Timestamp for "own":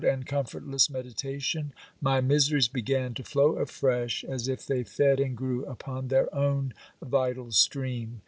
6.33-6.73